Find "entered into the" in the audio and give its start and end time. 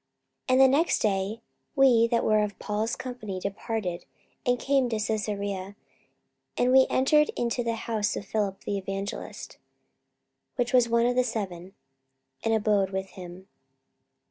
6.89-7.75